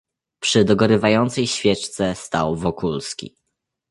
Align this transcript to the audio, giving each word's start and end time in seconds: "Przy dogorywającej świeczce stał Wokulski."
"Przy 0.41 0.65
dogorywającej 0.65 1.47
świeczce 1.47 2.15
stał 2.15 2.55
Wokulski." 2.55 3.35